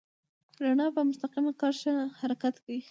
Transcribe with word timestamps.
رڼا 0.63 0.87
په 0.95 1.01
مستقیمه 1.09 1.51
کرښه 1.61 1.93
حرکت 2.19 2.55
کوي. 2.63 2.79